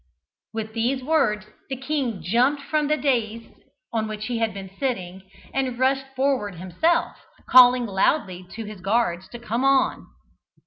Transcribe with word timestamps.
With 0.51 0.73
these 0.73 1.03
words 1.03 1.45
the 1.69 1.75
king 1.77 2.23
jumped 2.23 2.63
from 2.63 2.87
the 2.87 2.97
dais 2.97 3.43
on 3.93 4.07
which 4.07 4.25
he 4.25 4.39
had 4.39 4.51
been 4.51 4.71
sitting, 4.79 5.29
and 5.53 5.77
rushed 5.77 6.07
forward 6.15 6.55
himself, 6.55 7.17
calling 7.47 7.85
loudly 7.85 8.47
to 8.53 8.65
his 8.65 8.81
guards 8.81 9.27
to 9.29 9.37
come 9.37 9.63
on. 9.63 10.07